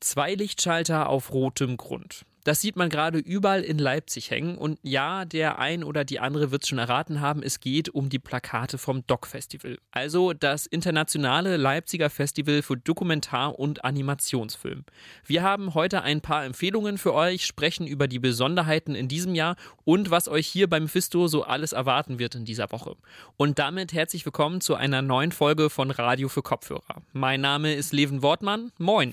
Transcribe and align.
Zwei 0.00 0.34
Lichtschalter 0.34 1.08
auf 1.10 1.32
rotem 1.32 1.76
Grund. 1.76 2.24
Das 2.44 2.60
sieht 2.60 2.76
man 2.76 2.88
gerade 2.88 3.18
überall 3.18 3.62
in 3.62 3.78
Leipzig 3.78 4.30
hängen. 4.30 4.56
Und 4.56 4.78
ja, 4.82 5.24
der 5.24 5.58
ein 5.58 5.84
oder 5.84 6.04
die 6.04 6.20
andere 6.20 6.50
wird 6.50 6.62
es 6.62 6.68
schon 6.68 6.78
erraten 6.78 7.20
haben, 7.20 7.42
es 7.42 7.60
geht 7.60 7.88
um 7.88 8.08
die 8.08 8.18
Plakate 8.18 8.78
vom 8.78 9.06
Doc 9.06 9.26
Festival. 9.26 9.78
Also 9.90 10.32
das 10.32 10.66
internationale 10.66 11.56
Leipziger 11.56 12.10
Festival 12.10 12.62
für 12.62 12.76
Dokumentar- 12.76 13.58
und 13.58 13.84
Animationsfilm. 13.84 14.84
Wir 15.24 15.42
haben 15.42 15.74
heute 15.74 16.02
ein 16.02 16.20
paar 16.20 16.44
Empfehlungen 16.44 16.98
für 16.98 17.14
euch, 17.14 17.46
sprechen 17.46 17.86
über 17.86 18.08
die 18.08 18.18
Besonderheiten 18.18 18.94
in 18.94 19.08
diesem 19.08 19.34
Jahr 19.34 19.56
und 19.84 20.10
was 20.10 20.28
euch 20.28 20.46
hier 20.46 20.68
beim 20.68 20.88
Fisto 20.88 21.28
so 21.28 21.42
alles 21.42 21.72
erwarten 21.72 22.18
wird 22.18 22.34
in 22.34 22.44
dieser 22.44 22.70
Woche. 22.72 22.96
Und 23.36 23.58
damit 23.58 23.92
herzlich 23.92 24.24
willkommen 24.24 24.60
zu 24.60 24.74
einer 24.74 25.02
neuen 25.02 25.32
Folge 25.32 25.70
von 25.70 25.90
Radio 25.90 26.28
für 26.28 26.42
Kopfhörer. 26.42 27.02
Mein 27.12 27.40
Name 27.40 27.74
ist 27.74 27.92
Leven 27.92 28.22
Wortmann. 28.22 28.72
Moin. 28.78 29.12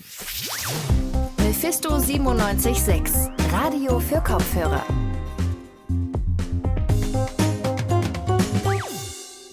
Mephisto 1.59 1.89
976, 1.89 3.33
Radio 3.51 3.99
für 3.99 4.21
Kopfhörer. 4.21 4.85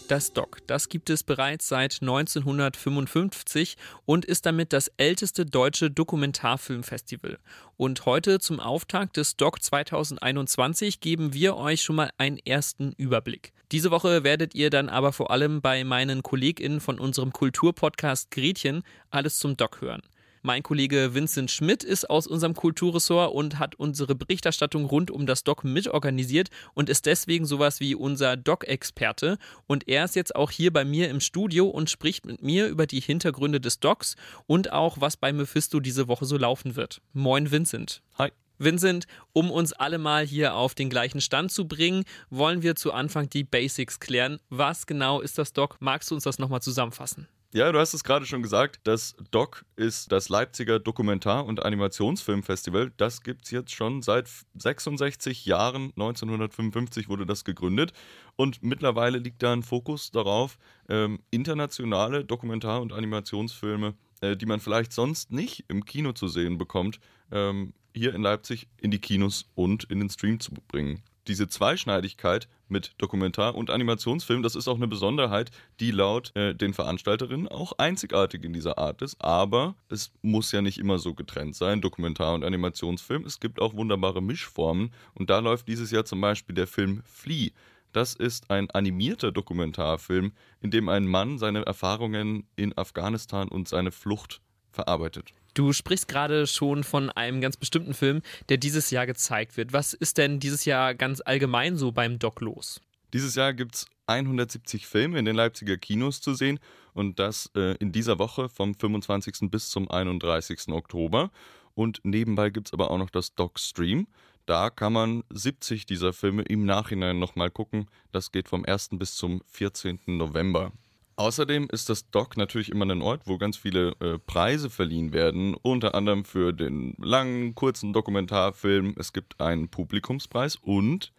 Das 0.09 0.35
DOC, 0.35 0.59
das 0.67 0.91
gibt 0.91 1.09
es 1.09 1.23
bereits 1.23 1.67
seit 1.67 2.03
1955 2.03 3.79
und 4.05 4.27
ist 4.27 4.45
damit 4.45 4.75
das 4.75 4.89
älteste 4.99 5.47
deutsche 5.47 5.91
Dokumentarfilmfestival. 5.91 7.39
Und 7.79 8.05
heute 8.05 8.39
zum 8.39 8.61
Auftakt 8.61 9.17
des 9.17 9.39
DOC 9.39 9.63
2021 9.63 11.01
geben 11.01 11.33
wir 11.33 11.57
euch 11.57 11.81
schon 11.81 11.97
mal 11.97 12.11
einen 12.19 12.37
ersten 12.37 12.93
Überblick. 12.99 13.55
Diese 13.73 13.91
Woche 13.91 14.25
werdet 14.25 14.55
ihr 14.55 14.69
dann 14.69 14.91
aber 14.91 15.15
vor 15.15 15.31
allem 15.31 15.63
bei 15.63 15.85
meinen 15.85 16.23
KollegInnen 16.23 16.81
von 16.81 17.01
unserem 17.01 17.33
Kulturpodcast 17.33 18.31
Gretchen 18.31 18.83
alles 19.09 19.39
zum 19.39 19.57
DOC 19.57 19.81
hören. 19.81 20.03
Mein 20.47 20.63
Kollege 20.63 21.15
Vincent 21.15 21.51
Schmidt 21.51 21.85
ist 21.85 22.11
aus 22.11 22.27
unserem 22.27 22.53
Kulturressort 22.53 23.33
und 23.33 23.59
hat 23.59 23.77
unsere 23.77 24.15
Berichterstattung 24.15 24.85
rund 24.85 25.11
um 25.11 25.25
das 25.25 25.43
Doc 25.43 25.65
mitorganisiert 25.65 26.51
und 26.75 26.91
ist 26.91 27.07
deswegen 27.07 27.47
sowas 27.47 27.81
wie 27.81 27.95
unser 27.95 28.37
Doc-Experte. 28.37 29.39
Und 29.67 29.89
er 29.89 30.05
ist 30.05 30.17
jetzt 30.17 30.37
auch 30.37 30.51
hier 30.51 30.71
bei 30.71 30.85
mir 30.85 31.09
im 31.09 31.21
Studio 31.21 31.67
und 31.67 31.89
spricht 31.89 32.27
mit 32.27 32.43
mir 32.43 32.67
über 32.67 32.87
die 32.87 33.01
Hintergründe 33.01 33.59
des 33.59 33.81
Docs 33.81 34.17
und 34.45 34.71
auch, 34.71 35.01
was 35.01 35.17
bei 35.17 35.33
Mephisto 35.33 35.81
diese 35.81 36.09
Woche 36.09 36.27
so 36.27 36.37
laufen 36.37 36.77
wird. 36.77 37.01
Moin, 37.15 37.51
Vincent. 37.51 38.03
Hi. 38.19 38.29
Vincent, 38.59 39.07
um 39.33 39.51
uns 39.51 39.73
alle 39.73 39.97
mal 39.97 40.27
hier 40.27 40.57
auf 40.57 40.75
den 40.75 40.91
gleichen 40.91 41.23
Stand 41.23 41.53
zu 41.53 41.67
bringen, 41.67 42.05
wollen 42.29 42.61
wir 42.61 42.77
zu 42.77 42.93
Anfang 42.93 43.31
die 43.31 43.45
Basics 43.45 43.99
klären. 43.99 44.39
Was 44.51 44.87
genau 44.87 45.23
ist 45.23 45.39
das 45.39 45.55
Doc? 45.55 45.79
Magst 45.81 46.11
du 46.11 46.15
uns 46.15 46.25
das 46.25 46.39
nochmal 46.39 46.61
zusammenfassen? 46.61 47.29
Ja, 47.57 47.71
du 47.71 47.79
hast 47.79 47.95
es 47.95 48.03
gerade 48.03 48.27
schon 48.27 48.43
gesagt. 48.43 48.81
Das 48.83 49.15
DOC 49.31 49.65
ist 49.77 50.11
das 50.11 50.29
Leipziger 50.29 50.81
Dokumentar- 50.81 51.47
und 51.47 51.65
Animationsfilmfestival. 51.65 52.91
Das 52.97 53.23
gibt 53.23 53.45
es 53.45 53.53
jetzt 53.53 53.71
schon 53.71 54.03
seit 54.03 54.29
66 54.59 55.47
Jahren. 55.47 55.93
1955 55.95 57.09
wurde 57.09 57.27
das 57.27 57.45
gegründet. 57.45 57.93
Und 58.35 58.65
mittlerweile 58.65 59.19
liegt 59.19 59.41
da 59.45 59.53
ein 59.53 59.63
Fokus 59.63 60.11
darauf, 60.11 60.59
ähm, 60.89 61.21
internationale 61.31 62.25
Dokumentar- 62.25 62.83
und 62.83 62.93
Animationsfilme, 62.93 63.95
äh, 64.21 64.37
die 64.37 64.47
man 64.47 64.59
vielleicht 64.59 64.93
sonst 64.93 65.31
nicht 65.31 65.65
im 65.69 65.85
Kino 65.85 66.11
zu 66.11 66.27
sehen 66.27 66.59
bekommt, 66.59 66.99
ähm, 67.31 67.73
hier 67.95 68.17
in 68.17 68.23
Leipzig 68.23 68.67
in 68.79 68.91
die 68.91 68.99
Kinos 68.99 69.49
und 69.55 69.85
in 69.85 70.01
den 70.01 70.11
Stream 70.11 70.41
zu 70.41 70.51
bringen 70.67 71.05
diese 71.27 71.49
Zweischneidigkeit 71.49 72.49
mit 72.69 72.93
Dokumentar- 72.99 73.55
und 73.55 73.71
Animationsfilm, 73.71 74.43
das 74.43 74.55
ist 74.55 74.69
auch 74.69 74.77
eine 74.77 74.89
Besonderheit, 74.89 75.51
die 75.81 75.91
laut 75.91 76.35
äh, 76.37 76.55
den 76.55 76.75
Veranstalterinnen 76.75 77.49
auch 77.49 77.73
einzigartig 77.79 78.45
in 78.45 78.53
dieser 78.53 78.79
Art 78.79 79.03
ist. 79.03 79.21
Aber 79.23 79.75
es 79.89 80.13
muss 80.23 80.53
ja 80.53 80.63
nicht 80.63 80.79
immer 80.79 80.99
so 80.99 81.15
getrennt 81.15 81.57
sein, 81.57 81.81
Dokumentar- 81.81 82.35
und 82.35 82.45
Animationsfilm. 82.45 83.25
Es 83.25 83.41
gibt 83.41 83.61
auch 83.61 83.75
wunderbare 83.75 84.23
Mischformen. 84.23 84.93
Und 85.15 85.31
da 85.31 85.39
läuft 85.39 85.69
dieses 85.69 85.91
Jahr 85.91 86.05
zum 86.05 86.21
Beispiel 86.21 86.55
der 86.55 86.67
Film 86.67 87.03
Flea. 87.05 87.51
Das 87.93 88.15
ist 88.15 88.51
ein 88.51 88.71
animierter 88.71 89.31
Dokumentarfilm, 89.31 90.33
in 90.61 90.71
dem 90.71 90.89
ein 90.89 91.07
Mann 91.07 91.39
seine 91.39 91.65
Erfahrungen 91.65 92.49
in 92.57 92.77
Afghanistan 92.77 93.49
und 93.49 93.69
seine 93.69 93.93
Flucht 93.93 94.41
verarbeitet. 94.73 95.33
Du 95.55 95.73
sprichst 95.73 96.09
gerade 96.09 96.49
schon 96.49 96.83
von 96.83 97.11
einem 97.11 97.41
ganz 97.41 97.57
bestimmten 97.57 97.95
Film, 97.95 98.23
der 98.49 98.57
dieses 98.57 98.91
Jahr 98.91 99.07
gezeigt 99.07 99.57
wird. 99.57 99.73
Was 99.73 99.95
ist 99.95 100.19
denn 100.19 100.41
dieses 100.41 100.65
Jahr 100.65 100.95
ganz 100.95 101.23
allgemein 101.25 101.77
so 101.77 101.93
beim 101.93 102.19
Doc 102.19 102.41
los? 102.41 102.81
Dieses 103.13 103.37
Jahr 103.37 103.55
gibt 103.55 103.77
es 103.77 103.87
170 104.07 104.89
Filme 104.89 105.19
in 105.21 105.25
den 105.25 105.37
Leipziger 105.37 105.77
Kinos 105.77 106.21
zu 106.21 106.35
sehen 106.35 106.59
und 106.93 107.21
das 107.21 107.51
äh, 107.55 107.77
in 107.77 107.93
dieser 107.93 108.19
Woche 108.19 108.49
vom 108.49 108.75
25. 108.75 109.51
bis 109.51 109.71
zum 109.71 109.89
31. 109.89 110.69
Oktober. 110.69 111.31
Und 111.77 112.01
nebenbei 112.03 112.51
gibt 112.51 112.69
es 112.69 112.73
aber 112.73 112.91
auch 112.91 112.99
noch 112.99 113.11
das 113.11 113.37
Doc 113.37 113.61
Stream. 113.61 114.09
Da 114.47 114.71
kann 114.71 114.93
man 114.93 115.23
70 115.31 115.87
dieser 115.87 116.13
Filme 116.13 116.43
im 116.43 116.67
Nachhinein 116.67 117.21
nochmal 117.21 117.51
gucken. 117.51 117.89
Das 118.11 118.33
geht 118.33 118.49
vom 118.49 118.65
1. 118.65 118.91
bis 118.93 119.15
zum 119.15 119.41
14. 119.47 120.01
November. 120.07 120.73
Außerdem 121.17 121.69
ist 121.71 121.89
das 121.89 122.11
Doc 122.11 122.37
natürlich 122.37 122.71
immer 122.71 122.87
ein 122.87 123.01
Ort, 123.03 123.23
wo 123.27 123.39
ganz 123.39 123.57
viele 123.57 123.93
äh, 124.01 124.19
Preise 124.19 124.69
verliehen 124.69 125.13
werden, 125.13 125.55
unter 125.55 125.95
anderem 125.95 126.25
für 126.25 126.53
den 126.53 126.95
langen, 126.99 127.55
kurzen 127.55 127.93
Dokumentarfilm. 127.93 128.95
Es 128.99 129.13
gibt 129.13 129.41
einen 129.41 129.69
Publikumspreis 129.69 130.57
und 130.57 131.13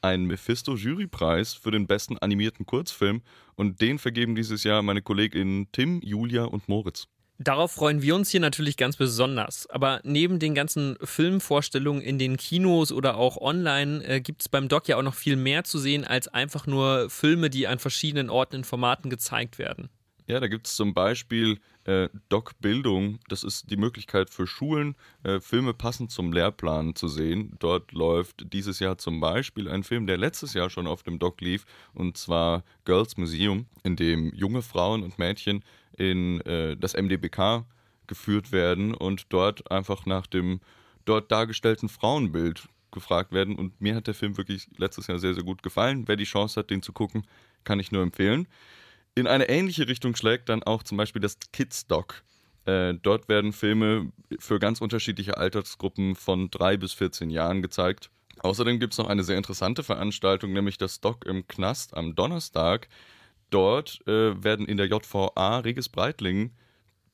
einen 0.00 0.26
Mephisto 0.26 0.74
Jurypreis 0.74 1.52
für 1.52 1.70
den 1.70 1.86
besten 1.86 2.16
animierten 2.18 2.64
Kurzfilm 2.64 3.20
und 3.54 3.80
den 3.82 3.98
vergeben 3.98 4.34
dieses 4.34 4.64
Jahr 4.64 4.82
meine 4.82 5.02
KollegInnen 5.02 5.68
Tim, 5.70 6.00
Julia 6.02 6.44
und 6.44 6.68
Moritz. 6.68 7.08
Darauf 7.42 7.72
freuen 7.72 8.02
wir 8.02 8.14
uns 8.14 8.30
hier 8.30 8.38
natürlich 8.38 8.76
ganz 8.76 8.96
besonders. 8.96 9.68
Aber 9.68 10.00
neben 10.04 10.38
den 10.38 10.54
ganzen 10.54 10.96
Filmvorstellungen 11.02 12.00
in 12.00 12.18
den 12.18 12.36
Kinos 12.36 12.92
oder 12.92 13.16
auch 13.16 13.36
online 13.36 14.04
äh, 14.04 14.20
gibt 14.20 14.42
es 14.42 14.48
beim 14.48 14.68
Doc 14.68 14.86
ja 14.86 14.96
auch 14.96 15.02
noch 15.02 15.14
viel 15.14 15.34
mehr 15.34 15.64
zu 15.64 15.78
sehen 15.78 16.04
als 16.04 16.28
einfach 16.28 16.68
nur 16.68 17.10
Filme, 17.10 17.50
die 17.50 17.66
an 17.66 17.80
verschiedenen 17.80 18.30
Orten 18.30 18.56
in 18.56 18.64
Formaten 18.64 19.10
gezeigt 19.10 19.58
werden. 19.58 19.88
Ja, 20.28 20.38
da 20.38 20.46
gibt 20.46 20.68
es 20.68 20.76
zum 20.76 20.94
Beispiel 20.94 21.58
äh, 21.82 22.08
Doc 22.28 22.52
Bildung. 22.60 23.18
Das 23.28 23.42
ist 23.42 23.70
die 23.70 23.76
Möglichkeit 23.76 24.30
für 24.30 24.46
Schulen, 24.46 24.94
äh, 25.24 25.40
Filme 25.40 25.74
passend 25.74 26.12
zum 26.12 26.32
Lehrplan 26.32 26.94
zu 26.94 27.08
sehen. 27.08 27.56
Dort 27.58 27.90
läuft 27.90 28.52
dieses 28.52 28.78
Jahr 28.78 28.98
zum 28.98 29.18
Beispiel 29.18 29.68
ein 29.68 29.82
Film, 29.82 30.06
der 30.06 30.16
letztes 30.16 30.54
Jahr 30.54 30.70
schon 30.70 30.86
auf 30.86 31.02
dem 31.02 31.18
Doc 31.18 31.40
lief, 31.40 31.64
und 31.92 32.16
zwar 32.16 32.62
Girls 32.84 33.16
Museum, 33.16 33.66
in 33.82 33.96
dem 33.96 34.32
junge 34.32 34.62
Frauen 34.62 35.02
und 35.02 35.18
Mädchen 35.18 35.64
in 35.96 36.40
äh, 36.42 36.76
das 36.76 36.94
MDBK 36.94 37.64
geführt 38.06 38.52
werden 38.52 38.94
und 38.94 39.26
dort 39.30 39.70
einfach 39.70 40.06
nach 40.06 40.26
dem 40.26 40.60
dort 41.04 41.30
dargestellten 41.32 41.88
Frauenbild 41.88 42.68
gefragt 42.90 43.32
werden. 43.32 43.56
Und 43.56 43.80
mir 43.80 43.94
hat 43.94 44.06
der 44.06 44.14
Film 44.14 44.36
wirklich 44.36 44.68
letztes 44.76 45.06
Jahr 45.06 45.18
sehr, 45.18 45.34
sehr 45.34 45.44
gut 45.44 45.62
gefallen. 45.62 46.06
Wer 46.06 46.16
die 46.16 46.24
Chance 46.24 46.60
hat, 46.60 46.70
den 46.70 46.82
zu 46.82 46.92
gucken, 46.92 47.26
kann 47.64 47.80
ich 47.80 47.90
nur 47.90 48.02
empfehlen. 48.02 48.46
In 49.14 49.26
eine 49.26 49.48
ähnliche 49.48 49.88
Richtung 49.88 50.14
schlägt 50.16 50.48
dann 50.48 50.62
auch 50.62 50.82
zum 50.82 50.96
Beispiel 50.96 51.20
das 51.20 51.38
Kids 51.52 51.86
Doc. 51.86 52.22
Äh, 52.64 52.94
dort 52.94 53.28
werden 53.28 53.52
Filme 53.52 54.12
für 54.38 54.58
ganz 54.58 54.80
unterschiedliche 54.80 55.36
Altersgruppen 55.36 56.14
von 56.14 56.50
drei 56.50 56.76
bis 56.76 56.92
14 56.92 57.30
Jahren 57.30 57.60
gezeigt. 57.60 58.10
Außerdem 58.38 58.78
gibt 58.78 58.94
es 58.94 58.98
noch 58.98 59.08
eine 59.08 59.24
sehr 59.24 59.36
interessante 59.36 59.82
Veranstaltung, 59.82 60.52
nämlich 60.52 60.78
das 60.78 61.00
Doc 61.00 61.26
im 61.26 61.46
Knast 61.46 61.94
am 61.94 62.14
Donnerstag. 62.14 62.88
Dort 63.52 64.00
äh, 64.06 64.42
werden 64.42 64.66
in 64.66 64.78
der 64.78 64.86
JVA 64.86 65.58
Regis 65.58 65.90
Breitling 65.90 66.52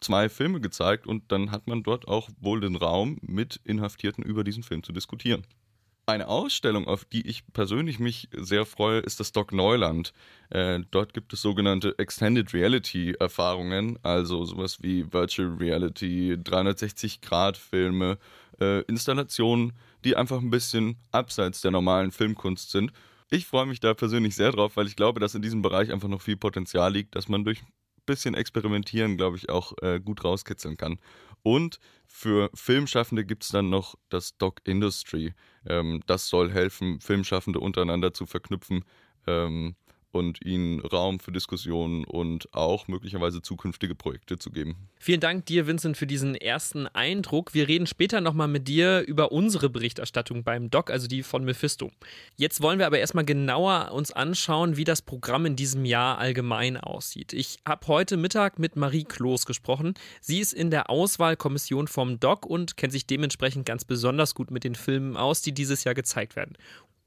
zwei 0.00 0.28
Filme 0.28 0.60
gezeigt 0.60 1.06
und 1.06 1.32
dann 1.32 1.50
hat 1.50 1.66
man 1.66 1.82
dort 1.82 2.06
auch 2.06 2.30
wohl 2.40 2.60
den 2.60 2.76
Raum, 2.76 3.18
mit 3.22 3.60
Inhaftierten 3.64 4.22
über 4.22 4.44
diesen 4.44 4.62
Film 4.62 4.84
zu 4.84 4.92
diskutieren. 4.92 5.44
Eine 6.06 6.28
Ausstellung, 6.28 6.86
auf 6.86 7.04
die 7.04 7.26
ich 7.26 7.42
persönlich 7.52 7.98
mich 7.98 8.28
sehr 8.32 8.64
freue, 8.64 9.00
ist 9.00 9.18
das 9.18 9.32
Doc 9.32 9.52
Neuland. 9.52 10.12
Äh, 10.48 10.80
dort 10.92 11.12
gibt 11.12 11.32
es 11.32 11.42
sogenannte 11.42 11.98
Extended 11.98 12.54
Reality 12.54 13.14
Erfahrungen, 13.18 13.98
also 14.04 14.44
sowas 14.44 14.80
wie 14.80 15.12
Virtual 15.12 15.56
Reality, 15.56 16.38
360-Grad-Filme, 16.42 18.16
äh, 18.60 18.82
Installationen, 18.82 19.72
die 20.04 20.16
einfach 20.16 20.38
ein 20.40 20.50
bisschen 20.50 20.96
abseits 21.10 21.62
der 21.62 21.72
normalen 21.72 22.12
Filmkunst 22.12 22.70
sind. 22.70 22.92
Ich 23.30 23.46
freue 23.46 23.66
mich 23.66 23.80
da 23.80 23.92
persönlich 23.92 24.34
sehr 24.34 24.52
drauf, 24.52 24.76
weil 24.76 24.86
ich 24.86 24.96
glaube, 24.96 25.20
dass 25.20 25.34
in 25.34 25.42
diesem 25.42 25.60
Bereich 25.60 25.92
einfach 25.92 26.08
noch 26.08 26.22
viel 26.22 26.36
Potenzial 26.36 26.92
liegt, 26.92 27.14
dass 27.14 27.28
man 27.28 27.44
durch 27.44 27.62
ein 27.62 27.68
bisschen 28.06 28.34
Experimentieren, 28.34 29.18
glaube 29.18 29.36
ich, 29.36 29.50
auch 29.50 29.74
äh, 29.82 30.00
gut 30.00 30.24
rauskitzeln 30.24 30.78
kann. 30.78 30.98
Und 31.42 31.78
für 32.06 32.50
Filmschaffende 32.54 33.26
gibt 33.26 33.44
es 33.44 33.50
dann 33.50 33.68
noch 33.68 33.96
das 34.08 34.38
Doc 34.38 34.60
Industry. 34.64 35.34
Ähm, 35.66 36.02
das 36.06 36.28
soll 36.28 36.50
helfen, 36.50 37.00
Filmschaffende 37.00 37.60
untereinander 37.60 38.14
zu 38.14 38.24
verknüpfen 38.24 38.84
ähm, 39.26 39.76
und 40.10 40.44
ihnen 40.44 40.80
Raum 40.80 41.20
für 41.20 41.32
Diskussionen 41.32 42.04
und 42.04 42.52
auch 42.54 42.88
möglicherweise 42.88 43.42
zukünftige 43.42 43.94
Projekte 43.94 44.38
zu 44.38 44.50
geben. 44.50 44.88
Vielen 44.98 45.20
Dank 45.20 45.46
dir, 45.46 45.66
Vincent, 45.66 45.96
für 45.96 46.06
diesen 46.06 46.34
ersten 46.34 46.86
Eindruck. 46.86 47.54
Wir 47.54 47.68
reden 47.68 47.86
später 47.86 48.20
nochmal 48.20 48.48
mit 48.48 48.68
dir 48.68 49.00
über 49.06 49.32
unsere 49.32 49.68
Berichterstattung 49.68 50.44
beim 50.44 50.70
Doc, 50.70 50.90
also 50.90 51.06
die 51.06 51.22
von 51.22 51.44
Mephisto. 51.44 51.90
Jetzt 52.36 52.62
wollen 52.62 52.78
wir 52.78 52.86
aber 52.86 52.98
erstmal 52.98 53.24
genauer 53.24 53.92
uns 53.92 54.10
anschauen, 54.12 54.76
wie 54.76 54.84
das 54.84 55.02
Programm 55.02 55.46
in 55.46 55.56
diesem 55.56 55.84
Jahr 55.84 56.18
allgemein 56.18 56.76
aussieht. 56.76 57.32
Ich 57.32 57.58
habe 57.66 57.86
heute 57.86 58.16
Mittag 58.16 58.58
mit 58.58 58.76
Marie 58.76 59.04
Kloß 59.04 59.46
gesprochen. 59.46 59.94
Sie 60.20 60.40
ist 60.40 60.52
in 60.52 60.70
der 60.70 60.90
Auswahlkommission 60.90 61.86
vom 61.86 62.18
Doc 62.18 62.46
und 62.46 62.76
kennt 62.76 62.92
sich 62.92 63.06
dementsprechend 63.06 63.66
ganz 63.66 63.84
besonders 63.84 64.34
gut 64.34 64.50
mit 64.50 64.64
den 64.64 64.74
Filmen 64.74 65.16
aus, 65.16 65.42
die 65.42 65.52
dieses 65.52 65.84
Jahr 65.84 65.94
gezeigt 65.94 66.34
werden. 66.34 66.56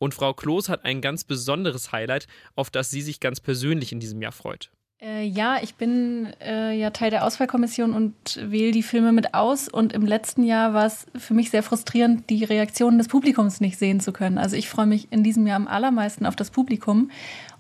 Und 0.01 0.15
Frau 0.15 0.33
Kloß 0.33 0.67
hat 0.67 0.83
ein 0.83 0.99
ganz 0.99 1.23
besonderes 1.23 1.91
Highlight, 1.91 2.25
auf 2.55 2.71
das 2.71 2.89
sie 2.89 3.03
sich 3.03 3.19
ganz 3.19 3.39
persönlich 3.39 3.91
in 3.91 3.99
diesem 3.99 4.19
Jahr 4.19 4.31
freut. 4.31 4.71
Äh, 4.99 5.25
ja, 5.25 5.59
ich 5.61 5.75
bin 5.75 6.33
äh, 6.41 6.75
ja 6.75 6.89
Teil 6.89 7.11
der 7.11 7.23
Auswahlkommission 7.23 7.93
und 7.93 8.15
wähle 8.41 8.71
die 8.71 8.81
Filme 8.81 9.11
mit 9.11 9.35
aus. 9.35 9.67
Und 9.67 9.93
im 9.93 10.03
letzten 10.03 10.41
Jahr 10.43 10.73
war 10.73 10.87
es 10.87 11.05
für 11.15 11.35
mich 11.35 11.51
sehr 11.51 11.61
frustrierend, 11.61 12.31
die 12.31 12.43
Reaktionen 12.43 12.97
des 12.97 13.09
Publikums 13.09 13.61
nicht 13.61 13.77
sehen 13.77 13.99
zu 13.99 14.11
können. 14.11 14.39
Also 14.39 14.55
ich 14.55 14.69
freue 14.69 14.87
mich 14.87 15.07
in 15.11 15.23
diesem 15.23 15.45
Jahr 15.45 15.57
am 15.57 15.67
allermeisten 15.67 16.25
auf 16.25 16.35
das 16.35 16.49
Publikum 16.49 17.11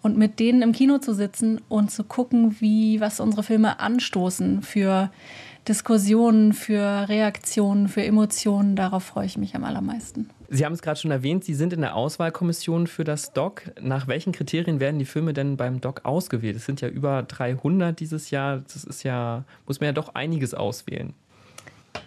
und 0.01 0.17
mit 0.17 0.39
denen 0.39 0.63
im 0.63 0.71
Kino 0.71 0.97
zu 0.97 1.13
sitzen 1.13 1.61
und 1.69 1.91
zu 1.91 2.03
gucken, 2.03 2.59
wie 2.59 2.99
was 3.01 3.19
unsere 3.19 3.43
Filme 3.43 3.79
anstoßen 3.79 4.63
für 4.63 5.11
Diskussionen, 5.67 6.53
für 6.53 7.07
Reaktionen, 7.07 7.87
für 7.87 8.03
Emotionen. 8.03 8.75
Darauf 8.75 9.03
freue 9.03 9.27
ich 9.27 9.37
mich 9.37 9.55
am 9.55 9.63
allermeisten. 9.63 10.29
Sie 10.49 10.65
haben 10.65 10.73
es 10.73 10.81
gerade 10.81 10.99
schon 10.99 11.11
erwähnt, 11.11 11.45
Sie 11.45 11.53
sind 11.53 11.71
in 11.71 11.81
der 11.81 11.95
Auswahlkommission 11.95 12.87
für 12.87 13.03
das 13.03 13.31
Doc. 13.31 13.71
Nach 13.79 14.07
welchen 14.07 14.33
Kriterien 14.33 14.79
werden 14.79 14.99
die 14.99 15.05
Filme 15.05 15.33
denn 15.33 15.55
beim 15.55 15.79
Doc 15.79 16.03
ausgewählt? 16.03 16.57
Es 16.57 16.65
sind 16.65 16.81
ja 16.81 16.89
über 16.89 17.23
300 17.23 17.97
dieses 17.97 18.31
Jahr. 18.31 18.57
Das 18.57 18.83
ist 18.83 19.03
ja, 19.03 19.45
muss 19.67 19.79
man 19.79 19.87
ja 19.87 19.93
doch 19.93 20.15
einiges 20.15 20.53
auswählen. 20.53 21.13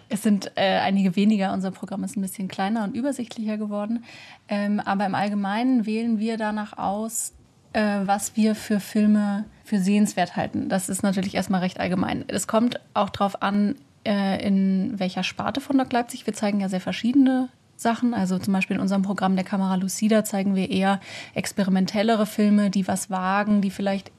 Es 0.09 0.21
sind 0.21 0.51
äh, 0.55 0.79
einige 0.79 1.15
weniger. 1.15 1.53
Unser 1.53 1.71
Programm 1.71 2.03
ist 2.03 2.17
ein 2.17 2.21
bisschen 2.21 2.47
kleiner 2.47 2.83
und 2.83 2.95
übersichtlicher 2.95 3.57
geworden. 3.57 4.03
Ähm, 4.47 4.79
aber 4.79 5.05
im 5.05 5.15
Allgemeinen 5.15 5.85
wählen 5.85 6.19
wir 6.19 6.37
danach 6.37 6.77
aus, 6.77 7.33
äh, 7.73 8.01
was 8.05 8.35
wir 8.35 8.53
für 8.53 8.79
Filme 8.79 9.45
für 9.65 9.79
sehenswert 9.79 10.35
halten. 10.35 10.69
Das 10.69 10.89
ist 10.89 11.03
natürlich 11.03 11.35
erstmal 11.35 11.61
recht 11.61 11.79
allgemein. 11.79 12.23
Es 12.27 12.47
kommt 12.47 12.79
auch 12.93 13.09
darauf 13.09 13.41
an, 13.41 13.75
äh, 14.05 14.45
in 14.45 14.97
welcher 14.99 15.23
Sparte 15.23 15.59
von 15.59 15.77
Doc 15.77 15.91
Leipzig. 15.91 16.25
Wir 16.25 16.33
zeigen 16.33 16.61
ja 16.61 16.69
sehr 16.69 16.81
verschiedene 16.81 17.49
Sachen. 17.75 18.13
Also 18.13 18.39
zum 18.39 18.53
Beispiel 18.53 18.75
in 18.75 18.81
unserem 18.81 19.01
Programm 19.01 19.35
der 19.35 19.45
Kamera 19.45 19.75
Lucida 19.75 20.23
zeigen 20.23 20.55
wir 20.55 20.69
eher 20.69 20.99
experimentellere 21.33 22.25
Filme, 22.25 22.69
die 22.69 22.87
was 22.87 23.09
wagen, 23.09 23.61
die 23.61 23.71
vielleicht 23.71 24.11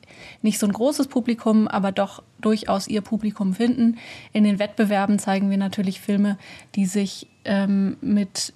nicht 0.43 0.58
so 0.58 0.67
ein 0.67 0.73
großes 0.73 1.08
Publikum, 1.08 1.69
aber 1.69 1.93
doch 1.93 2.23
durchaus 2.41 2.88
ihr 2.88 3.00
Publikum 3.00 3.55
finden. 3.55 3.99
In 4.32 4.44
den 4.44 4.58
Wettbewerben 4.58 5.19
zeigen 5.19 5.50
wir 5.50 5.58
natürlich 5.58 6.00
Filme, 6.00 6.38
die 6.75 6.87
sich 6.87 7.26
ähm, 7.44 7.97
mit 8.00 8.53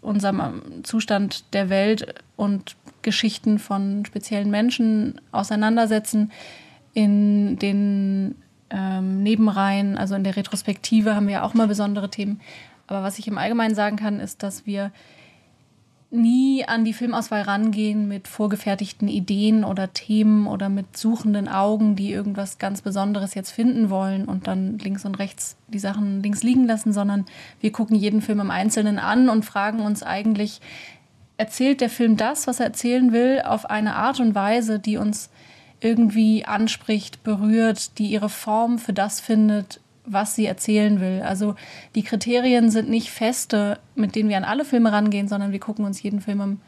unserem 0.00 0.62
Zustand 0.82 1.52
der 1.54 1.68
Welt 1.68 2.14
und 2.36 2.76
Geschichten 3.02 3.58
von 3.58 4.04
speziellen 4.04 4.50
Menschen 4.50 5.20
auseinandersetzen. 5.32 6.32
In 6.94 7.58
den 7.58 8.34
ähm, 8.70 9.22
Nebenreihen, 9.22 9.96
also 9.96 10.14
in 10.14 10.24
der 10.24 10.36
Retrospektive, 10.36 11.14
haben 11.14 11.28
wir 11.28 11.44
auch 11.44 11.54
mal 11.54 11.68
besondere 11.68 12.10
Themen. 12.10 12.40
Aber 12.88 13.02
was 13.02 13.18
ich 13.18 13.28
im 13.28 13.38
Allgemeinen 13.38 13.74
sagen 13.74 13.96
kann, 13.96 14.18
ist, 14.18 14.42
dass 14.42 14.66
wir 14.66 14.90
nie 16.10 16.64
an 16.64 16.86
die 16.86 16.94
Filmauswahl 16.94 17.42
rangehen 17.42 18.08
mit 18.08 18.28
vorgefertigten 18.28 19.08
Ideen 19.08 19.62
oder 19.62 19.92
Themen 19.92 20.46
oder 20.46 20.70
mit 20.70 20.96
suchenden 20.96 21.48
Augen, 21.48 21.96
die 21.96 22.10
irgendwas 22.10 22.56
ganz 22.56 22.80
Besonderes 22.80 23.34
jetzt 23.34 23.50
finden 23.50 23.90
wollen 23.90 24.24
und 24.24 24.46
dann 24.46 24.78
links 24.78 25.04
und 25.04 25.18
rechts 25.18 25.56
die 25.68 25.78
Sachen 25.78 26.22
links 26.22 26.42
liegen 26.42 26.66
lassen, 26.66 26.94
sondern 26.94 27.26
wir 27.60 27.72
gucken 27.72 27.94
jeden 27.94 28.22
Film 28.22 28.40
im 28.40 28.50
Einzelnen 28.50 28.98
an 28.98 29.28
und 29.28 29.44
fragen 29.44 29.80
uns 29.80 30.02
eigentlich, 30.02 30.62
erzählt 31.36 31.82
der 31.82 31.90
Film 31.90 32.16
das, 32.16 32.46
was 32.46 32.58
er 32.58 32.66
erzählen 32.66 33.12
will, 33.12 33.42
auf 33.44 33.68
eine 33.68 33.94
Art 33.94 34.18
und 34.18 34.34
Weise, 34.34 34.78
die 34.78 34.96
uns 34.96 35.28
irgendwie 35.80 36.46
anspricht, 36.46 37.22
berührt, 37.22 37.98
die 37.98 38.06
ihre 38.06 38.30
Form 38.30 38.78
für 38.78 38.94
das 38.94 39.20
findet, 39.20 39.80
was 40.12 40.34
sie 40.34 40.46
erzählen 40.46 41.00
will. 41.00 41.22
Also 41.22 41.54
die 41.94 42.02
Kriterien 42.02 42.70
sind 42.70 42.88
nicht 42.88 43.10
feste, 43.10 43.78
mit 43.94 44.14
denen 44.14 44.28
wir 44.28 44.36
an 44.36 44.44
alle 44.44 44.64
Filme 44.64 44.92
rangehen, 44.92 45.28
sondern 45.28 45.52
wir 45.52 45.60
gucken 45.60 45.84
uns 45.84 46.02
jeden 46.02 46.20
Film 46.20 46.40
im 46.40 46.60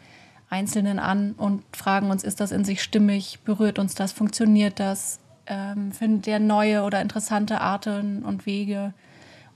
Einzelnen 0.48 0.98
an 0.98 1.32
und 1.32 1.62
fragen 1.74 2.10
uns, 2.10 2.24
ist 2.24 2.40
das 2.40 2.52
in 2.52 2.64
sich 2.64 2.82
stimmig, 2.82 3.38
berührt 3.44 3.78
uns 3.78 3.94
das, 3.94 4.12
funktioniert 4.12 4.80
das, 4.80 5.20
ähm, 5.46 5.92
findet 5.92 6.26
der 6.26 6.40
neue 6.40 6.82
oder 6.82 7.00
interessante 7.00 7.60
Arten 7.60 8.24
und 8.24 8.46
Wege, 8.46 8.92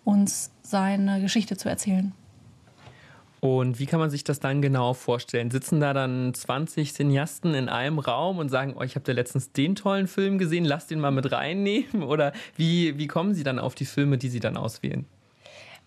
uns 0.05 0.51
seine 0.63 1.21
Geschichte 1.21 1.57
zu 1.57 1.69
erzählen. 1.69 2.13
Und 3.45 3.79
wie 3.79 3.85
kann 3.85 4.01
man 4.01 4.09
sich 4.09 4.25
das 4.25 4.41
dann 4.41 4.63
genau 4.63 4.95
vorstellen? 4.95 5.51
Sitzen 5.51 5.79
da 5.79 5.93
dann 5.93 6.33
20 6.33 6.95
Cineasten 6.95 7.53
in 7.53 7.69
einem 7.69 7.99
Raum 7.99 8.39
und 8.39 8.49
sagen, 8.49 8.73
oh, 8.75 8.81
ich 8.81 8.95
habe 8.95 9.05
da 9.05 9.13
letztens 9.13 9.53
den 9.53 9.75
tollen 9.75 10.07
Film 10.07 10.39
gesehen, 10.39 10.65
lass 10.65 10.87
den 10.87 10.99
mal 10.99 11.11
mit 11.11 11.31
reinnehmen? 11.31 12.03
Oder 12.09 12.33
wie, 12.57 12.97
wie 12.97 13.07
kommen 13.07 13.35
Sie 13.35 13.45
dann 13.45 13.59
auf 13.59 13.75
die 13.75 13.85
Filme, 13.85 14.17
die 14.17 14.31
Sie 14.31 14.41
dann 14.41 14.57
auswählen? 14.57 15.05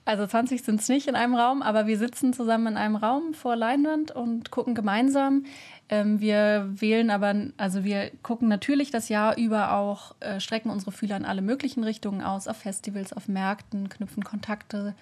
Also 0.05 0.27
20 0.27 0.61
sind 0.61 0.81
es 0.81 0.87
nicht 0.87 1.07
in 1.07 1.15
einem 1.15 1.33
Raum, 1.33 1.63
aber 1.63 1.87
wir 1.87 1.97
sitzen 1.97 2.31
zusammen 2.31 2.67
in 2.67 2.77
einem 2.77 2.95
Raum 2.95 3.33
vor 3.33 3.55
Leinwand 3.55 4.11
und 4.11 4.51
gucken 4.51 4.75
gemeinsam. 4.75 5.43
Ähm, 5.89 6.21
wir 6.21 6.69
wählen 6.75 7.09
aber, 7.09 7.33
also 7.57 7.83
wir 7.83 8.11
gucken 8.21 8.49
natürlich 8.49 8.91
das 8.91 9.09
Jahr 9.09 9.35
über 9.35 9.73
auch, 9.73 10.13
äh, 10.19 10.39
strecken 10.39 10.69
unsere 10.69 10.91
Fühler 10.91 11.17
in 11.17 11.25
alle 11.25 11.41
möglichen 11.41 11.83
Richtungen 11.83 12.21
aus, 12.21 12.47
auf 12.47 12.57
Festivals, 12.57 13.13
auf 13.13 13.27
Märkten, 13.27 13.89
knüpfen 13.89 14.23
Kontakte 14.23 14.93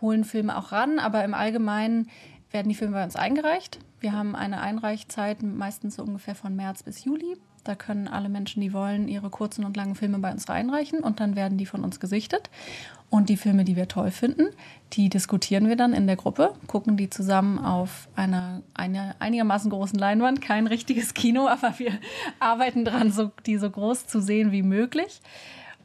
holen 0.00 0.24
Filme 0.24 0.56
auch 0.56 0.72
ran, 0.72 0.98
aber 0.98 1.24
im 1.24 1.34
Allgemeinen 1.34 2.08
werden 2.50 2.68
die 2.68 2.74
Filme 2.74 2.94
bei 2.94 3.04
uns 3.04 3.16
eingereicht. 3.16 3.78
Wir 4.00 4.12
haben 4.12 4.36
eine 4.36 4.60
Einreichzeit 4.60 5.42
meistens 5.42 5.96
so 5.96 6.02
ungefähr 6.02 6.34
von 6.34 6.54
März 6.54 6.82
bis 6.82 7.04
Juli. 7.04 7.36
Da 7.64 7.74
können 7.74 8.08
alle 8.08 8.28
Menschen, 8.28 8.60
die 8.60 8.74
wollen, 8.74 9.08
ihre 9.08 9.30
kurzen 9.30 9.64
und 9.64 9.76
langen 9.76 9.94
Filme 9.94 10.18
bei 10.18 10.30
uns 10.30 10.48
reinreichen 10.48 11.00
und 11.00 11.18
dann 11.18 11.34
werden 11.34 11.56
die 11.56 11.64
von 11.64 11.82
uns 11.82 11.98
gesichtet. 11.98 12.50
Und 13.08 13.30
die 13.30 13.38
Filme, 13.38 13.64
die 13.64 13.76
wir 13.76 13.88
toll 13.88 14.10
finden, 14.10 14.48
die 14.92 15.08
diskutieren 15.08 15.68
wir 15.68 15.76
dann 15.76 15.94
in 15.94 16.06
der 16.06 16.16
Gruppe, 16.16 16.52
gucken 16.66 16.96
die 16.98 17.08
zusammen 17.08 17.58
auf 17.58 18.08
einer 18.16 18.60
eine 18.74 19.14
einigermaßen 19.18 19.70
großen 19.70 19.98
Leinwand. 19.98 20.42
Kein 20.42 20.66
richtiges 20.66 21.14
Kino, 21.14 21.48
aber 21.48 21.78
wir 21.78 21.92
arbeiten 22.38 22.84
daran, 22.84 23.10
so, 23.10 23.30
die 23.46 23.56
so 23.56 23.70
groß 23.70 24.06
zu 24.06 24.20
sehen 24.20 24.52
wie 24.52 24.62
möglich. 24.62 25.20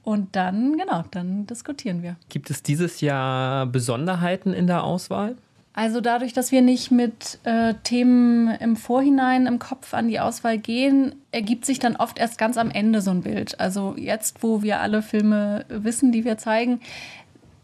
Und 0.03 0.35
dann, 0.35 0.77
genau, 0.77 1.03
dann 1.11 1.45
diskutieren 1.45 2.01
wir. 2.01 2.15
Gibt 2.29 2.49
es 2.49 2.63
dieses 2.63 3.01
Jahr 3.01 3.65
Besonderheiten 3.65 4.53
in 4.53 4.67
der 4.67 4.83
Auswahl? 4.83 5.35
Also 5.73 6.01
dadurch, 6.01 6.33
dass 6.33 6.51
wir 6.51 6.61
nicht 6.61 6.91
mit 6.91 7.39
äh, 7.43 7.73
Themen 7.83 8.49
im 8.55 8.75
Vorhinein 8.75 9.45
im 9.45 9.59
Kopf 9.59 9.93
an 9.93 10.07
die 10.07 10.19
Auswahl 10.19 10.57
gehen, 10.57 11.15
ergibt 11.31 11.65
sich 11.65 11.79
dann 11.79 11.95
oft 11.95 12.19
erst 12.19 12.37
ganz 12.37 12.57
am 12.57 12.71
Ende 12.71 13.01
so 13.01 13.11
ein 13.11 13.21
Bild. 13.21 13.59
Also 13.59 13.95
jetzt, 13.97 14.43
wo 14.43 14.61
wir 14.61 14.81
alle 14.81 15.01
Filme 15.01 15.65
wissen, 15.69 16.11
die 16.11 16.25
wir 16.25 16.37
zeigen, 16.37 16.81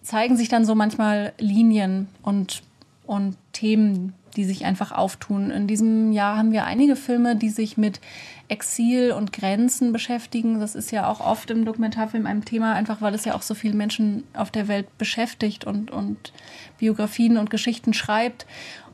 zeigen 0.02 0.38
sich 0.38 0.50
dann 0.50 0.66
so 0.66 0.76
manchmal 0.76 1.34
Linien 1.40 2.08
und, 2.22 2.62
und 3.08 3.38
Themen, 3.54 4.14
die 4.36 4.44
sich 4.44 4.66
einfach 4.66 4.92
auftun. 4.92 5.50
In 5.50 5.68
diesem 5.68 6.12
Jahr 6.12 6.38
haben 6.38 6.52
wir 6.52 6.66
einige 6.66 6.96
Filme, 6.96 7.36
die 7.36 7.50
sich 7.50 7.78
mit 7.78 8.02
Exil 8.48 9.12
und 9.12 9.32
Grenzen 9.32 9.94
beschäftigen. 9.94 10.60
Das 10.60 10.76
ist 10.76 10.92
ja 10.92 11.10
auch 11.10 11.20
oft 11.20 11.50
im 11.52 11.66
Dokumentarfilm 11.66 12.26
ein 12.26 12.44
Thema, 12.44 12.74
einfach 12.74 13.02
weil 13.02 13.16
es 13.16 13.26
ja 13.26 13.36
auch 13.36 13.42
so 13.42 13.54
viele 13.54 13.76
Menschen 13.76 14.24
auf 14.34 14.52
der 14.52 14.68
Welt 14.68 14.98
beschäftigt 14.98 15.66
und, 15.66 15.90
und 15.92 16.34
Biografien 16.78 17.38
und 17.38 17.50
Geschichten 17.50 17.94
schreibt. 17.94 18.46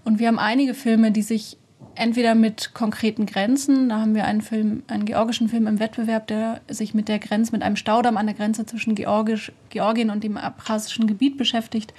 Und 0.03 0.19
wir 0.19 0.27
haben 0.27 0.39
einige 0.39 0.73
Filme, 0.73 1.11
die 1.11 1.21
sich 1.21 1.57
entweder 1.95 2.35
mit 2.35 2.73
konkreten 2.73 3.25
Grenzen, 3.25 3.89
da 3.89 3.99
haben 3.99 4.15
wir 4.15 4.25
einen 4.25 4.41
Film, 4.41 4.83
einen 4.87 5.05
georgischen 5.05 5.49
Film 5.49 5.67
im 5.67 5.79
Wettbewerb, 5.79 6.27
der 6.27 6.61
sich 6.69 6.93
mit 6.93 7.07
der 7.07 7.19
Grenze, 7.19 7.51
mit 7.51 7.63
einem 7.63 7.75
Staudamm 7.75 8.17
an 8.17 8.25
der 8.25 8.35
Grenze 8.35 8.65
zwischen 8.65 8.95
Georgisch, 8.95 9.51
Georgien 9.69 10.09
und 10.09 10.23
dem 10.23 10.37
abchasischen 10.37 11.07
Gebiet 11.07 11.37
beschäftigt. 11.37 11.93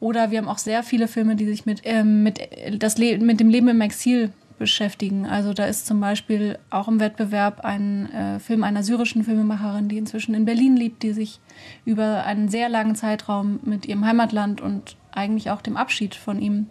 Oder 0.00 0.30
wir 0.30 0.38
haben 0.38 0.48
auch 0.48 0.58
sehr 0.58 0.82
viele 0.82 1.08
Filme, 1.08 1.36
die 1.36 1.46
sich 1.46 1.66
mit, 1.66 1.82
ähm, 1.84 2.22
mit, 2.22 2.40
das 2.78 2.98
Le 2.98 3.18
mit 3.18 3.40
dem 3.40 3.48
Leben 3.48 3.68
im 3.68 3.80
Exil 3.80 4.32
beschäftigen. 4.58 5.26
Also 5.26 5.52
da 5.52 5.64
ist 5.64 5.86
zum 5.86 6.00
Beispiel 6.00 6.58
auch 6.70 6.88
im 6.88 7.00
Wettbewerb 7.00 7.64
ein 7.64 8.10
äh, 8.12 8.38
Film 8.38 8.64
einer 8.64 8.82
syrischen 8.82 9.24
Filmemacherin, 9.24 9.88
die 9.88 9.98
inzwischen 9.98 10.34
in 10.34 10.44
Berlin 10.44 10.76
lebt, 10.76 11.02
die 11.02 11.12
sich 11.12 11.40
über 11.84 12.24
einen 12.24 12.48
sehr 12.48 12.68
langen 12.68 12.94
Zeitraum 12.94 13.60
mit 13.64 13.86
ihrem 13.86 14.04
Heimatland 14.04 14.60
und 14.60 14.96
eigentlich 15.12 15.50
auch 15.50 15.60
dem 15.60 15.76
Abschied 15.76 16.14
von 16.14 16.40
ihm 16.40 16.66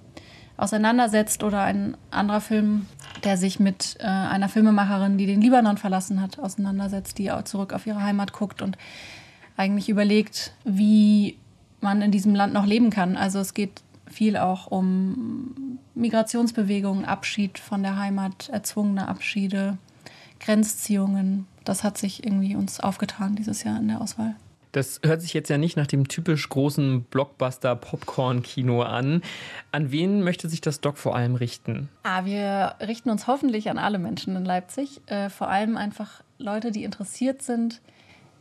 auseinandersetzt. 0.57 1.43
Oder 1.43 1.63
ein 1.63 1.97
anderer 2.11 2.41
Film, 2.41 2.87
der 3.23 3.37
sich 3.37 3.59
mit 3.59 3.97
äh, 3.99 4.05
einer 4.05 4.49
Filmemacherin, 4.49 5.17
die 5.17 5.25
den 5.25 5.41
Libanon 5.41 5.77
verlassen 5.77 6.21
hat, 6.21 6.39
auseinandersetzt, 6.39 7.17
die 7.17 7.31
auch 7.31 7.43
zurück 7.43 7.73
auf 7.73 7.85
ihre 7.87 8.01
Heimat 8.01 8.33
guckt 8.33 8.61
und 8.61 8.77
eigentlich 9.57 9.89
überlegt, 9.89 10.53
wie 10.63 11.37
man 11.81 12.01
in 12.01 12.11
diesem 12.11 12.33
Land 12.33 12.53
noch 12.53 12.65
leben 12.65 12.89
kann. 12.89 13.17
Also 13.17 13.39
es 13.39 13.53
geht 13.53 13.81
viel 14.07 14.37
auch 14.37 14.67
um 14.67 15.79
Migrationsbewegungen, 15.95 17.05
Abschied 17.05 17.59
von 17.59 17.83
der 17.83 17.97
Heimat, 17.97 18.49
erzwungene 18.49 19.07
Abschiede, 19.07 19.77
Grenzziehungen. 20.39 21.47
Das 21.63 21.83
hat 21.83 21.97
sich 21.97 22.25
irgendwie 22.25 22.55
uns 22.55 22.79
aufgetan 22.79 23.35
dieses 23.35 23.63
Jahr 23.63 23.79
in 23.79 23.87
der 23.87 24.01
Auswahl. 24.01 24.35
Das 24.73 24.99
hört 25.05 25.21
sich 25.21 25.33
jetzt 25.33 25.49
ja 25.49 25.57
nicht 25.57 25.77
nach 25.77 25.87
dem 25.87 26.07
typisch 26.07 26.49
großen 26.49 27.03
Blockbuster-Popcorn-Kino 27.03 28.81
an. 28.81 29.21
An 29.71 29.91
wen 29.91 30.23
möchte 30.23 30.49
sich 30.49 30.61
das 30.61 30.81
Doc 30.81 30.97
vor 30.97 31.15
allem 31.15 31.35
richten? 31.35 31.89
Ah, 32.01 32.25
wir 32.25 32.75
richten 32.81 33.11
uns 33.11 33.27
hoffentlich 33.27 33.69
an 33.69 33.77
alle 33.77 33.99
Menschen 33.99 34.35
in 34.35 34.43
Leipzig. 34.43 34.99
Äh, 35.05 35.29
vor 35.29 35.47
allem 35.47 35.77
einfach 35.77 36.23
Leute, 36.39 36.71
die 36.71 36.83
interessiert 36.83 37.43
sind, 37.43 37.81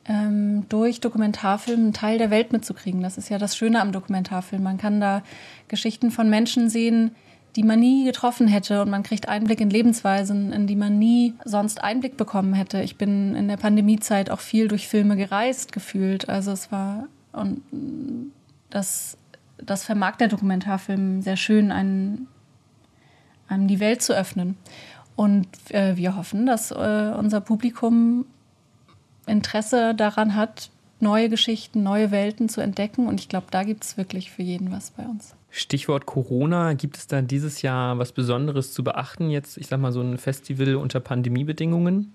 ähm, 0.07 0.67
durch 0.71 1.01
Dokumentarfilm 1.01 1.81
einen 1.81 1.93
Teil 1.93 2.17
der 2.17 2.31
Welt 2.31 2.51
mitzukriegen. 2.51 3.03
Das 3.03 3.19
ist 3.19 3.29
ja 3.29 3.37
das 3.37 3.55
Schöne 3.55 3.81
am 3.81 3.93
Dokumentarfilm. 3.93 4.63
Man 4.63 4.79
kann 4.79 5.01
da 5.03 5.23
Geschichten 5.69 6.11
von 6.11 6.31
Menschen 6.31 6.71
sehen, 6.71 7.15
die 7.57 7.63
man 7.63 7.81
nie 7.81 8.05
getroffen 8.05 8.49
hätte 8.49 8.81
und 8.83 8.91
man 8.91 9.03
kriegt 9.03 9.29
Einblick 9.29 9.61
in 9.61 9.71
Lebensweisen, 9.71 10.53
in 10.53 10.67
die 10.67 10.77
man 10.77 10.99
nie 10.99 11.35
sonst 11.45 11.83
Einblick 11.83 12.17
bekommen 12.17 12.55
hätte. 12.55 12.83
Ich 12.83 12.97
bin 12.97 13.35
in 13.35 13.49
der 13.49 13.59
Pandemiezeit 13.59 14.31
auch 14.31 14.41
viel 14.41 14.69
durch 14.69 14.89
Filme 14.89 15.17
gereist 15.17 15.73
gefühlt. 15.73 16.29
Also 16.29 16.53
es 16.53 16.73
war 16.73 17.09
und 17.33 17.63
das, 18.71 19.17
das 19.59 19.85
vermag 19.85 20.17
der 20.17 20.29
Dokumentarfilm 20.29 21.23
sehr 21.23 21.37
schön, 21.37 21.73
einen, 21.73 22.29
einem 23.49 23.69
die 23.69 23.81
Welt 23.81 24.03
zu 24.03 24.15
öffnen. 24.15 24.57
Und 25.15 25.47
äh, 25.71 25.97
wir 25.97 26.17
hoffen, 26.17 26.47
dass 26.47 26.71
äh, 26.71 27.13
unser 27.17 27.41
Publikum 27.41 28.25
Interesse 29.27 29.95
daran 29.95 30.35
hat, 30.35 30.71
neue 31.03 31.29
Geschichten, 31.29 31.83
neue 31.83 32.11
Welten 32.11 32.49
zu 32.49 32.61
entdecken. 32.61 33.07
Und 33.07 33.21
ich 33.21 33.29
glaube, 33.29 33.47
da 33.51 33.65
gibt 33.65 33.85
es 33.85 33.97
wirklich 33.97 34.31
für 34.31 34.43
jeden 34.43 34.73
was 34.73 34.93
bei 34.93 35.05
uns. 35.05 35.35
Stichwort 35.51 36.07
Corona, 36.07 36.73
gibt 36.73 36.97
es 36.97 37.07
da 37.07 37.21
dieses 37.21 37.61
Jahr 37.61 37.99
was 37.99 38.13
Besonderes 38.13 38.73
zu 38.73 38.83
beachten? 38.83 39.29
Jetzt, 39.29 39.59
ich 39.59 39.67
sag 39.67 39.81
mal, 39.81 39.93
so 39.93 40.01
ein 40.01 40.17
Festival 40.17 40.77
unter 40.77 41.01
Pandemiebedingungen? 41.01 42.15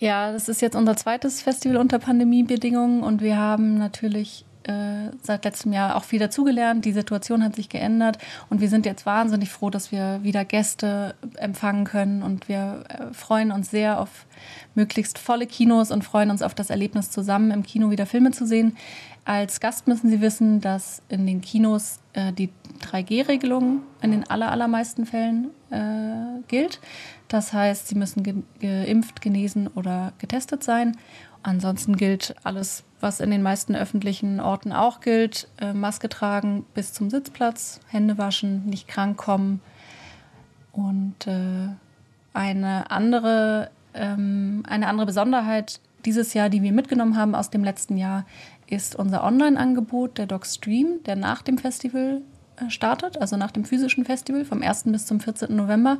Ja, 0.00 0.32
das 0.32 0.48
ist 0.48 0.60
jetzt 0.60 0.74
unser 0.74 0.96
zweites 0.96 1.42
Festival 1.42 1.76
unter 1.76 1.98
Pandemiebedingungen 1.98 3.02
und 3.02 3.20
wir 3.20 3.36
haben 3.36 3.78
natürlich 3.78 4.44
äh, 4.68 5.10
seit 5.22 5.44
letztem 5.44 5.72
Jahr 5.72 5.96
auch 5.96 6.04
viel 6.04 6.18
dazugelernt. 6.18 6.84
Die 6.84 6.92
Situation 6.92 7.42
hat 7.42 7.56
sich 7.56 7.68
geändert 7.68 8.18
und 8.50 8.60
wir 8.60 8.68
sind 8.68 8.86
jetzt 8.86 9.06
wahnsinnig 9.06 9.50
froh, 9.50 9.70
dass 9.70 9.90
wir 9.92 10.20
wieder 10.22 10.44
Gäste 10.44 11.14
empfangen 11.36 11.84
können 11.84 12.22
und 12.22 12.48
wir 12.48 12.84
äh, 12.88 13.14
freuen 13.14 13.50
uns 13.50 13.70
sehr 13.70 13.98
auf 13.98 14.26
möglichst 14.74 15.18
volle 15.18 15.46
Kinos 15.46 15.90
und 15.90 16.04
freuen 16.04 16.30
uns 16.30 16.42
auf 16.42 16.54
das 16.54 16.70
Erlebnis 16.70 17.10
zusammen 17.10 17.50
im 17.50 17.62
Kino 17.62 17.90
wieder 17.90 18.06
Filme 18.06 18.30
zu 18.30 18.46
sehen. 18.46 18.76
Als 19.24 19.60
Gast 19.60 19.86
müssen 19.86 20.08
Sie 20.08 20.20
wissen, 20.20 20.60
dass 20.60 21.02
in 21.08 21.26
den 21.26 21.40
Kinos 21.40 21.98
äh, 22.14 22.32
die 22.32 22.50
3G-Regelung 22.80 23.82
in 24.00 24.10
den 24.10 24.30
aller, 24.30 24.50
allermeisten 24.50 25.04
Fällen 25.04 25.48
äh, 25.70 26.40
gilt. 26.48 26.80
Das 27.28 27.52
heißt, 27.52 27.88
Sie 27.88 27.94
müssen 27.94 28.22
ge 28.22 28.34
geimpft, 28.60 29.20
genesen 29.20 29.68
oder 29.68 30.12
getestet 30.18 30.64
sein. 30.64 30.96
Ansonsten 31.42 31.96
gilt 31.96 32.34
alles, 32.44 32.84
was 33.00 33.20
in 33.20 33.30
den 33.30 33.42
meisten 33.42 33.74
öffentlichen 33.76 34.40
Orten 34.40 34.72
auch 34.72 35.00
gilt. 35.00 35.48
Äh, 35.60 35.72
Maske 35.72 36.08
tragen 36.08 36.66
bis 36.74 36.92
zum 36.92 37.10
Sitzplatz, 37.10 37.80
Hände 37.88 38.18
waschen, 38.18 38.66
nicht 38.66 38.88
krank 38.88 39.16
kommen. 39.16 39.60
Und 40.72 41.26
äh, 41.26 41.68
eine, 42.32 42.90
andere, 42.90 43.70
ähm, 43.94 44.62
eine 44.68 44.88
andere 44.88 45.06
Besonderheit 45.06 45.80
dieses 46.04 46.34
Jahr, 46.34 46.48
die 46.48 46.62
wir 46.62 46.72
mitgenommen 46.72 47.16
haben 47.16 47.34
aus 47.34 47.50
dem 47.50 47.64
letzten 47.64 47.96
Jahr, 47.96 48.24
ist 48.66 48.96
unser 48.96 49.24
Online-Angebot, 49.24 50.18
der 50.18 50.26
Doc 50.26 50.46
Stream, 50.46 51.02
der 51.06 51.16
nach 51.16 51.42
dem 51.42 51.58
Festival 51.58 52.22
äh, 52.56 52.70
startet, 52.70 53.18
also 53.20 53.36
nach 53.36 53.50
dem 53.50 53.64
physischen 53.64 54.04
Festival 54.04 54.44
vom 54.44 54.62
1. 54.62 54.84
bis 54.84 55.06
zum 55.06 55.20
14. 55.20 55.54
November. 55.54 55.98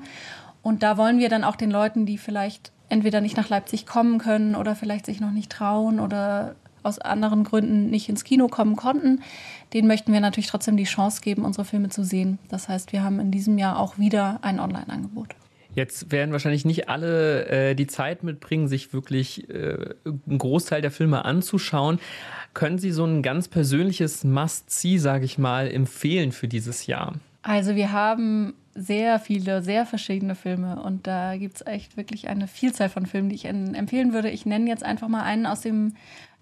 Und 0.63 0.83
da 0.83 0.97
wollen 0.97 1.19
wir 1.19 1.29
dann 1.29 1.45
auch 1.45 1.57
den 1.57 1.71
Leuten, 1.71 2.07
die 2.07 2.19
vielleicht 2.19 2.73
entweder 2.89 3.21
nicht 3.21 3.37
nach 3.37 3.49
Leipzig 3.49 3.87
kommen 3.87 4.19
können 4.19 4.55
oder 4.55 4.75
vielleicht 4.75 5.07
sich 5.07 5.21
noch 5.21 5.31
nicht 5.31 5.51
trauen 5.51 6.01
oder 6.01 6.57
aus 6.83 6.99
anderen 6.99 7.45
Gründen 7.45 7.91
nicht 7.91 8.09
ins 8.09 8.25
Kino 8.25 8.49
kommen 8.49 8.77
konnten, 8.77 9.21
denen 9.73 9.89
möchten 9.89 10.13
wir 10.13 10.21
natürlich 10.21 10.47
trotzdem 10.47 10.77
die 10.77 10.85
Chance 10.85 11.21
geben, 11.21 11.45
unsere 11.45 11.65
Filme 11.65 11.91
zu 11.91 12.05
sehen. 12.05 12.39
Das 12.49 12.69
heißt, 12.69 12.93
wir 12.93 13.03
haben 13.03 13.21
in 13.21 13.31
diesem 13.31 13.59
Jahr 13.59 13.79
auch 13.79 13.99
wieder 13.99 14.39
ein 14.43 14.61
Online-Angebot. 14.61 15.35
Jetzt 15.75 16.11
werden 16.11 16.33
wahrscheinlich 16.33 16.65
nicht 16.65 16.89
alle 16.89 17.47
äh, 17.47 17.75
die 17.75 17.87
Zeit 17.87 18.23
mitbringen, 18.23 18.69
sich 18.69 18.93
wirklich 18.93 19.49
äh, 19.51 19.95
einen 20.05 20.39
Großteil 20.39 20.83
der 20.83 20.91
Filme 20.91 21.25
anzuschauen. 21.25 22.01
Können 22.55 22.79
Sie 22.79 22.91
so 22.91 23.05
ein 23.05 23.23
ganz 23.23 23.49
persönliches 23.49 24.25
Must-See, 24.25 24.99
sage 24.99 25.25
ich 25.25 25.39
mal, 25.39 25.71
empfehlen 25.71 26.33
für 26.33 26.49
dieses 26.49 26.87
Jahr? 26.87 27.15
Also 27.49 27.77
wir 27.77 27.93
haben 27.93 28.53
sehr 28.75 29.19
viele, 29.19 29.63
sehr 29.63 29.87
verschiedene 29.87 30.35
Filme 30.35 30.83
und 30.83 31.07
da 31.07 31.35
gibt 31.39 31.57
es 31.57 31.67
echt 31.67 31.97
wirklich 31.97 32.29
eine 32.29 32.47
Vielzahl 32.47 32.91
von 32.91 33.07
Filmen, 33.07 33.31
die 33.31 33.37
ich 33.37 33.47
empfehlen 33.47 34.13
würde. 34.13 34.29
Ich 34.29 34.45
nenne 34.45 34.69
jetzt 34.69 34.85
einfach 34.85 35.09
mal 35.09 35.23
einen 35.23 35.47
aus 35.47 35.63
dem 35.63 35.95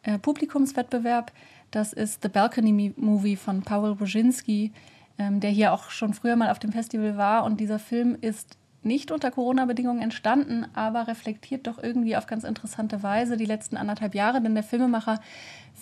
äh, 0.02 0.18
Publikumswettbewerb. 0.18 1.30
Das 1.70 1.92
ist 1.92 2.24
The 2.24 2.28
Balcony 2.28 2.92
Movie 2.96 3.36
von 3.36 3.62
Paweł 3.62 3.94
Brzezinski, 3.94 4.72
ähm, 5.16 5.38
der 5.38 5.50
hier 5.50 5.72
auch 5.72 5.90
schon 5.90 6.12
früher 6.12 6.34
mal 6.34 6.50
auf 6.50 6.58
dem 6.58 6.72
Festival 6.72 7.16
war. 7.16 7.44
Und 7.44 7.60
dieser 7.60 7.78
Film 7.78 8.18
ist 8.20 8.58
nicht 8.82 9.12
unter 9.12 9.30
Corona-Bedingungen 9.30 10.02
entstanden, 10.02 10.66
aber 10.74 11.06
reflektiert 11.06 11.68
doch 11.68 11.80
irgendwie 11.80 12.16
auf 12.16 12.26
ganz 12.26 12.42
interessante 12.42 13.04
Weise 13.04 13.36
die 13.36 13.44
letzten 13.44 13.76
anderthalb 13.76 14.16
Jahre, 14.16 14.42
denn 14.42 14.54
der 14.54 14.64
Filmemacher 14.64 15.20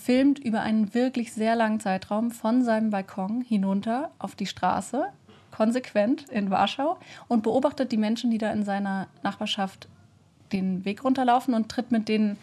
filmt 0.04 0.38
über 0.38 0.60
einen 0.60 0.92
wirklich 0.92 1.32
sehr 1.32 1.56
langen 1.56 1.80
Zeitraum 1.80 2.30
von 2.30 2.62
seinem 2.62 2.90
Balkon 2.90 3.40
hinunter 3.40 4.10
auf 4.18 4.34
die 4.34 4.44
Straße, 4.44 5.06
konsequent 5.50 6.28
in 6.28 6.50
Warschau, 6.50 6.98
und 7.26 7.42
beobachtet 7.42 7.90
die 7.90 7.96
Menschen, 7.96 8.30
die 8.30 8.36
da 8.36 8.52
in 8.52 8.64
seiner 8.64 9.08
Nachbarschaft 9.22 9.88
den 10.52 10.84
Weg 10.84 11.04
runterlaufen 11.04 11.54
und 11.54 11.70
tritt 11.70 11.90
mit 11.90 12.08
denen 12.08 12.36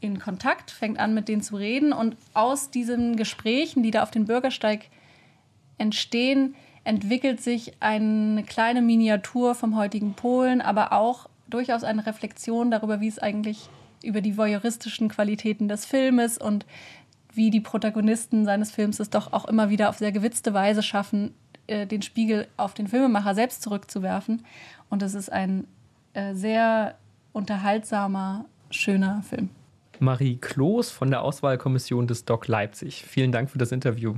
in 0.00 0.20
Kontakt, 0.20 0.70
fängt 0.70 1.00
an, 1.00 1.12
mit 1.12 1.26
denen 1.26 1.42
zu 1.42 1.56
reden. 1.56 1.92
Und 1.92 2.16
aus 2.34 2.70
diesen 2.70 3.16
Gesprächen, 3.16 3.82
die 3.82 3.90
da 3.90 4.04
auf 4.04 4.12
dem 4.12 4.26
Bürgersteig 4.26 4.88
entstehen, 5.76 6.54
entwickelt 6.84 7.42
sich 7.42 7.72
eine 7.80 8.44
kleine 8.44 8.80
Miniatur 8.80 9.56
vom 9.56 9.76
heutigen 9.76 10.14
Polen, 10.14 10.60
aber 10.60 10.92
auch 10.92 11.28
durchaus 11.48 11.82
eine 11.82 12.06
Reflexion 12.06 12.70
darüber, 12.70 13.00
wie 13.00 13.08
es 13.08 13.18
eigentlich 13.18 13.68
über 14.04 14.20
die 14.20 14.36
voyeuristischen 14.36 15.08
Qualitäten 15.08 15.66
des 15.66 15.84
Filmes 15.84 16.38
und 16.38 16.64
wie 17.38 17.50
die 17.50 17.60
Protagonisten 17.60 18.44
seines 18.44 18.72
Films 18.72 18.98
es 18.98 19.10
doch 19.10 19.32
auch 19.32 19.46
immer 19.46 19.70
wieder 19.70 19.88
auf 19.88 19.96
sehr 19.96 20.10
gewitzte 20.12 20.52
Weise 20.52 20.82
schaffen, 20.82 21.32
äh, 21.68 21.86
den 21.86 22.02
Spiegel 22.02 22.48
auf 22.56 22.74
den 22.74 22.88
Filmemacher 22.88 23.34
selbst 23.34 23.62
zurückzuwerfen. 23.62 24.44
Und 24.90 25.02
es 25.04 25.14
ist 25.14 25.30
ein 25.30 25.66
äh, 26.14 26.34
sehr 26.34 26.96
unterhaltsamer, 27.32 28.44
schöner 28.70 29.22
Film. 29.22 29.50
Marie 30.00 30.36
Kloß 30.36 30.90
von 30.90 31.10
der 31.10 31.22
Auswahlkommission 31.22 32.08
des 32.08 32.24
Doc 32.24 32.48
Leipzig. 32.48 33.04
Vielen 33.06 33.30
Dank 33.30 33.50
für 33.50 33.58
das 33.58 33.70
Interview. 33.70 34.16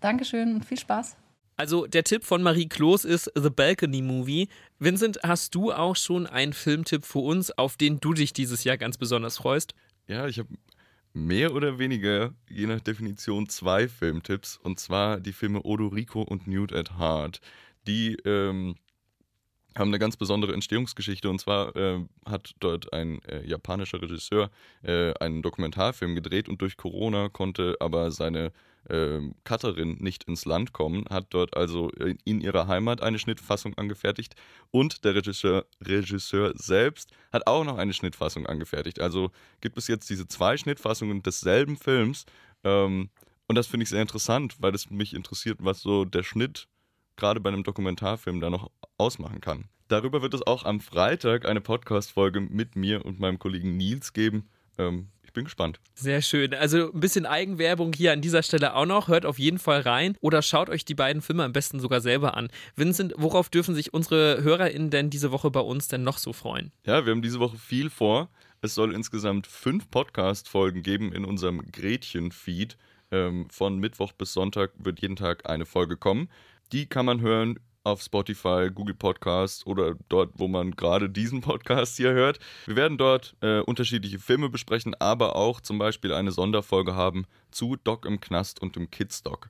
Dankeschön 0.00 0.54
und 0.54 0.64
viel 0.64 0.78
Spaß. 0.78 1.16
Also 1.56 1.86
der 1.86 2.04
Tipp 2.04 2.24
von 2.24 2.40
Marie 2.40 2.68
Kloß 2.68 3.04
ist 3.04 3.32
The 3.34 3.50
Balcony 3.50 4.00
Movie. 4.00 4.48
Vincent, 4.78 5.20
hast 5.24 5.56
du 5.56 5.72
auch 5.72 5.96
schon 5.96 6.28
einen 6.28 6.52
Filmtipp 6.52 7.04
für 7.04 7.18
uns, 7.18 7.50
auf 7.50 7.76
den 7.76 7.98
du 7.98 8.12
dich 8.12 8.32
dieses 8.32 8.62
Jahr 8.62 8.78
ganz 8.78 8.96
besonders 8.96 9.38
freust? 9.38 9.74
Ja, 10.06 10.26
ich 10.28 10.38
habe 10.38 10.48
mehr 11.12 11.54
oder 11.54 11.78
weniger, 11.78 12.34
je 12.48 12.66
nach 12.66 12.80
Definition, 12.80 13.48
zwei 13.48 13.88
Filmtipps. 13.88 14.56
Und 14.56 14.78
zwar 14.80 15.20
die 15.20 15.32
Filme 15.32 15.62
Odorico 15.62 16.22
und 16.22 16.46
Nude 16.46 16.78
at 16.78 16.98
Heart. 16.98 17.40
Die 17.86 18.16
ähm, 18.24 18.76
haben 19.76 19.88
eine 19.88 19.98
ganz 19.98 20.16
besondere 20.16 20.52
Entstehungsgeschichte. 20.52 21.28
Und 21.28 21.40
zwar 21.40 21.74
äh, 21.76 22.00
hat 22.26 22.54
dort 22.60 22.92
ein 22.92 23.22
äh, 23.24 23.46
japanischer 23.46 24.02
Regisseur 24.02 24.50
äh, 24.82 25.12
einen 25.14 25.42
Dokumentarfilm 25.42 26.14
gedreht 26.14 26.48
und 26.48 26.60
durch 26.60 26.76
Corona 26.76 27.28
konnte 27.28 27.76
aber 27.80 28.10
seine 28.10 28.52
äh, 28.88 29.20
Cutterin 29.44 29.96
nicht 30.00 30.24
ins 30.24 30.44
Land 30.44 30.72
kommen, 30.72 31.04
hat 31.10 31.26
dort 31.30 31.56
also 31.56 31.90
in 32.24 32.40
ihrer 32.40 32.66
Heimat 32.66 33.02
eine 33.02 33.18
Schnittfassung 33.18 33.76
angefertigt 33.76 34.34
und 34.70 35.04
der 35.04 35.14
Regisseur, 35.14 35.66
Regisseur 35.82 36.52
selbst 36.56 37.12
hat 37.32 37.46
auch 37.46 37.64
noch 37.64 37.78
eine 37.78 37.92
Schnittfassung 37.92 38.46
angefertigt. 38.46 39.00
Also 39.00 39.30
gibt 39.60 39.76
es 39.76 39.86
jetzt 39.86 40.08
diese 40.08 40.26
zwei 40.28 40.56
Schnittfassungen 40.56 41.22
desselben 41.22 41.76
Films 41.76 42.24
ähm, 42.64 43.10
und 43.46 43.56
das 43.56 43.66
finde 43.66 43.84
ich 43.84 43.90
sehr 43.90 44.02
interessant, 44.02 44.56
weil 44.60 44.74
es 44.74 44.90
mich 44.90 45.12
interessiert, 45.12 45.58
was 45.60 45.80
so 45.80 46.04
der 46.04 46.22
Schnitt 46.22 46.68
gerade 47.20 47.38
bei 47.38 47.50
einem 47.50 47.62
Dokumentarfilm 47.62 48.40
da 48.40 48.50
noch 48.50 48.70
ausmachen 48.98 49.40
kann. 49.40 49.66
Darüber 49.86 50.22
wird 50.22 50.34
es 50.34 50.46
auch 50.46 50.64
am 50.64 50.80
Freitag 50.80 51.46
eine 51.46 51.60
Podcast-Folge 51.60 52.40
mit 52.40 52.76
mir 52.76 53.04
und 53.04 53.20
meinem 53.20 53.38
Kollegen 53.38 53.76
Nils 53.76 54.12
geben. 54.12 54.48
Ähm, 54.78 55.08
ich 55.30 55.32
bin 55.32 55.44
gespannt. 55.44 55.78
Sehr 55.94 56.22
schön. 56.22 56.54
Also 56.54 56.92
ein 56.92 56.98
bisschen 56.98 57.24
Eigenwerbung 57.24 57.92
hier 57.92 58.12
an 58.12 58.20
dieser 58.20 58.42
Stelle 58.42 58.74
auch 58.74 58.86
noch. 58.86 59.06
Hört 59.06 59.24
auf 59.24 59.38
jeden 59.38 59.60
Fall 59.60 59.82
rein 59.82 60.16
oder 60.20 60.42
schaut 60.42 60.68
euch 60.68 60.84
die 60.84 60.96
beiden 60.96 61.22
Filme 61.22 61.44
am 61.44 61.52
besten 61.52 61.78
sogar 61.78 62.00
selber 62.00 62.36
an. 62.36 62.48
Vincent, 62.74 63.14
worauf 63.16 63.48
dürfen 63.48 63.76
sich 63.76 63.94
unsere 63.94 64.42
HörerInnen 64.42 64.90
denn 64.90 65.08
diese 65.08 65.30
Woche 65.30 65.52
bei 65.52 65.60
uns 65.60 65.86
denn 65.86 66.02
noch 66.02 66.18
so 66.18 66.32
freuen? 66.32 66.72
Ja, 66.84 67.06
wir 67.06 67.12
haben 67.12 67.22
diese 67.22 67.38
Woche 67.38 67.58
viel 67.58 67.90
vor. 67.90 68.28
Es 68.60 68.74
soll 68.74 68.92
insgesamt 68.92 69.46
fünf 69.46 69.88
Podcast-Folgen 69.90 70.82
geben 70.82 71.12
in 71.12 71.24
unserem 71.24 71.62
Gretchen-Feed. 71.70 72.76
Ähm, 73.12 73.48
von 73.50 73.78
Mittwoch 73.78 74.12
bis 74.12 74.32
Sonntag 74.32 74.72
wird 74.78 75.00
jeden 75.00 75.16
Tag 75.16 75.48
eine 75.48 75.64
Folge 75.64 75.96
kommen. 75.96 76.28
Die 76.72 76.86
kann 76.86 77.06
man 77.06 77.20
hören 77.20 77.58
auf 77.82 78.00
Spotify, 78.00 78.70
Google 78.72 78.94
Podcast 78.94 79.66
oder 79.66 79.96
dort, 80.08 80.30
wo 80.34 80.46
man 80.46 80.72
gerade 80.72 81.10
diesen 81.10 81.40
Podcast 81.40 81.96
hier 81.96 82.12
hört. 82.12 82.38
Wir 82.66 82.76
werden 82.76 82.96
dort 82.96 83.34
äh, 83.40 83.60
unterschiedliche 83.60 84.20
Filme 84.20 84.48
besprechen, 84.50 84.94
aber 85.00 85.34
auch 85.34 85.60
zum 85.60 85.78
Beispiel 85.78 86.12
eine 86.12 86.30
Sonderfolge 86.30 86.94
haben 86.94 87.26
zu 87.50 87.76
Doc 87.82 88.06
im 88.06 88.20
Knast 88.20 88.62
und 88.62 88.76
im 88.76 88.90
Kids 88.90 89.22
Doc. 89.22 89.48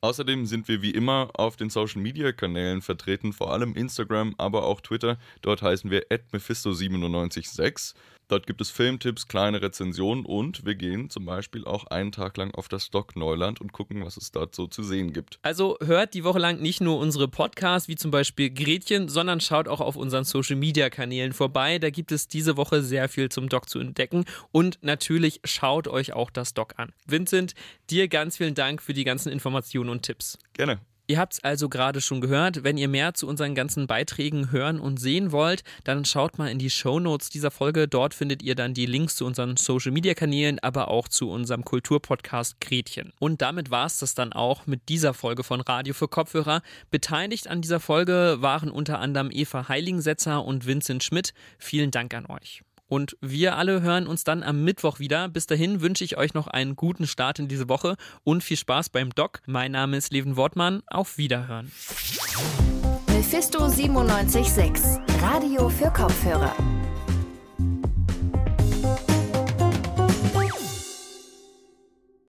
Außerdem 0.00 0.46
sind 0.46 0.68
wir 0.68 0.80
wie 0.80 0.92
immer 0.92 1.30
auf 1.34 1.56
den 1.56 1.70
Social 1.70 2.00
Media 2.00 2.32
Kanälen 2.32 2.80
vertreten, 2.80 3.32
vor 3.32 3.52
allem 3.52 3.74
Instagram, 3.74 4.34
aber 4.38 4.64
auch 4.64 4.80
Twitter. 4.80 5.18
Dort 5.42 5.60
heißen 5.60 5.90
wir 5.90 6.06
mephisto976. 6.08 7.94
Dort 8.28 8.46
gibt 8.46 8.60
es 8.60 8.70
Filmtipps, 8.70 9.26
kleine 9.26 9.62
Rezensionen 9.62 10.26
und 10.26 10.66
wir 10.66 10.74
gehen 10.74 11.08
zum 11.08 11.24
Beispiel 11.24 11.64
auch 11.64 11.86
einen 11.86 12.12
Tag 12.12 12.36
lang 12.36 12.54
auf 12.54 12.68
das 12.68 12.84
Stock 12.84 13.16
Neuland 13.16 13.58
und 13.60 13.72
gucken, 13.72 14.04
was 14.04 14.18
es 14.18 14.32
dort 14.32 14.54
so 14.54 14.66
zu 14.66 14.82
sehen 14.82 15.14
gibt. 15.14 15.38
Also 15.40 15.78
hört 15.82 16.12
die 16.12 16.24
Woche 16.24 16.38
lang 16.38 16.60
nicht 16.60 16.82
nur 16.82 16.98
unsere 16.98 17.26
Podcasts, 17.26 17.88
wie 17.88 17.96
zum 17.96 18.10
Beispiel 18.10 18.50
Gretchen, 18.50 19.08
sondern 19.08 19.40
schaut 19.40 19.66
auch 19.66 19.80
auf 19.80 19.96
unseren 19.96 20.24
Social 20.24 20.56
Media 20.56 20.90
Kanälen 20.90 21.32
vorbei. 21.32 21.78
Da 21.78 21.88
gibt 21.88 22.12
es 22.12 22.28
diese 22.28 22.58
Woche 22.58 22.82
sehr 22.82 23.08
viel 23.08 23.30
zum 23.30 23.48
Doc 23.48 23.70
zu 23.70 23.78
entdecken 23.78 24.26
und 24.52 24.78
natürlich 24.82 25.40
schaut 25.44 25.88
euch 25.88 26.12
auch 26.12 26.30
das 26.30 26.52
Doc 26.52 26.74
an. 26.76 26.92
Vincent, 27.06 27.54
dir 27.88 28.08
ganz 28.08 28.36
vielen 28.36 28.54
Dank 28.54 28.82
für 28.82 28.92
die 28.92 29.04
ganzen 29.04 29.32
Informationen 29.32 29.88
und 29.88 30.02
Tipps. 30.02 30.38
Gerne. 30.52 30.80
Ihr 31.10 31.18
habt 31.18 31.32
es 31.32 31.42
also 31.42 31.70
gerade 31.70 32.02
schon 32.02 32.20
gehört. 32.20 32.64
Wenn 32.64 32.76
ihr 32.76 32.86
mehr 32.86 33.14
zu 33.14 33.26
unseren 33.26 33.54
ganzen 33.54 33.86
Beiträgen 33.86 34.52
hören 34.52 34.78
und 34.78 35.00
sehen 35.00 35.32
wollt, 35.32 35.64
dann 35.84 36.04
schaut 36.04 36.36
mal 36.36 36.50
in 36.50 36.58
die 36.58 36.68
Show 36.68 37.00
Notes 37.00 37.30
dieser 37.30 37.50
Folge. 37.50 37.88
Dort 37.88 38.12
findet 38.12 38.42
ihr 38.42 38.54
dann 38.54 38.74
die 38.74 38.84
Links 38.84 39.16
zu 39.16 39.24
unseren 39.24 39.56
Social 39.56 39.90
Media 39.90 40.12
Kanälen, 40.12 40.58
aber 40.58 40.88
auch 40.88 41.08
zu 41.08 41.30
unserem 41.30 41.64
Kulturpodcast 41.64 42.60
Gretchen. 42.60 43.14
Und 43.18 43.40
damit 43.40 43.70
war 43.70 43.86
es 43.86 43.98
das 44.00 44.14
dann 44.14 44.34
auch 44.34 44.66
mit 44.66 44.90
dieser 44.90 45.14
Folge 45.14 45.44
von 45.44 45.62
Radio 45.62 45.94
für 45.94 46.08
Kopfhörer. 46.08 46.60
Beteiligt 46.90 47.48
an 47.48 47.62
dieser 47.62 47.80
Folge 47.80 48.36
waren 48.40 48.70
unter 48.70 48.98
anderem 48.98 49.30
Eva 49.32 49.66
Heiligensetzer 49.66 50.44
und 50.44 50.66
Vincent 50.66 51.02
Schmidt. 51.02 51.32
Vielen 51.56 51.90
Dank 51.90 52.12
an 52.12 52.26
euch. 52.26 52.62
Und 52.88 53.16
wir 53.20 53.56
alle 53.56 53.82
hören 53.82 54.06
uns 54.06 54.24
dann 54.24 54.42
am 54.42 54.64
Mittwoch 54.64 54.98
wieder. 54.98 55.28
Bis 55.28 55.46
dahin 55.46 55.80
wünsche 55.80 56.04
ich 56.04 56.16
euch 56.16 56.34
noch 56.34 56.48
einen 56.48 56.74
guten 56.74 57.06
Start 57.06 57.38
in 57.38 57.48
diese 57.48 57.68
Woche 57.68 57.96
und 58.24 58.42
viel 58.42 58.56
Spaß 58.56 58.88
beim 58.88 59.10
Doc. 59.10 59.40
Mein 59.46 59.72
Name 59.72 59.96
ist 59.96 60.12
Leven 60.12 60.36
Wortmann. 60.36 60.82
Auf 60.86 61.18
Wiederhören. 61.18 61.70
Mephisto 63.08 63.68
976, 63.68 65.00
Radio 65.20 65.68
für 65.68 65.90
Kopfhörer. 65.90 66.54